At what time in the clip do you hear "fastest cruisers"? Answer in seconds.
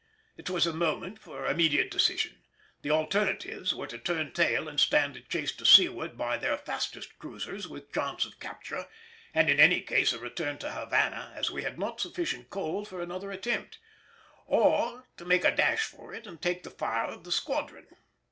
6.57-7.67